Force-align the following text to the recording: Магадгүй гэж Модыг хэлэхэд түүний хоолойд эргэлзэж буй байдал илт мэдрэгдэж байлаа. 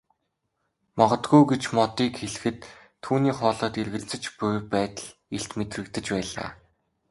Магадгүй 0.97 1.43
гэж 1.51 1.63
Модыг 1.77 2.13
хэлэхэд 2.17 2.59
түүний 3.03 3.33
хоолойд 3.37 3.75
эргэлзэж 3.81 4.23
буй 4.37 4.53
байдал 4.73 5.07
илт 5.37 5.51
мэдрэгдэж 5.59 6.05
байлаа. 6.13 6.49